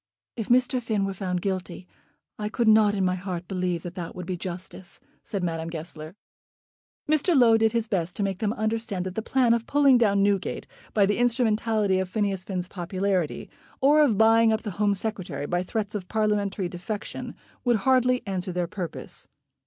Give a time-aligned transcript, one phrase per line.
[0.35, 0.81] "If Mr.
[0.81, 1.85] Finn were found guilty,
[2.39, 6.15] I could not in my heart believe that that would be justice," said Madame Goesler.
[7.07, 7.37] Mr.
[7.37, 10.65] Low did his best to make them understand that the plan of pulling down Newgate
[10.95, 13.47] by the instrumentality of Phineas Finn's popularity,
[13.79, 18.51] or of buying up the Home Secretary by threats of Parliamentary defection, would hardly answer
[18.51, 19.27] their purpose.